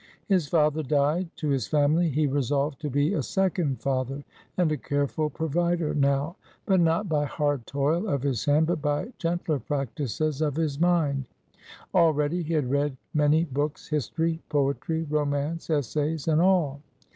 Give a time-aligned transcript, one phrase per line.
[0.25, 4.23] His father died; to his family he resolved to be a second father,
[4.57, 6.37] and a careful provider now.
[6.65, 11.25] But not by hard toil of his hand; but by gentler practices of his mind.
[11.93, 16.81] Already he had read many books history, poetry, romance, essays, and all.